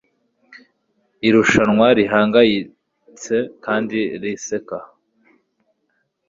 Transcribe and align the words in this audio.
Irushanwa 1.27 1.87
rihangayitse 1.97 3.35
kandi 3.65 3.99
riseka 4.21 4.77